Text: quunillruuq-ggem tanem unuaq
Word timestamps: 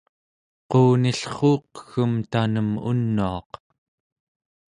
quunillruuq-ggem 0.69 2.13
tanem 2.31 2.69
unuaq 2.89 3.51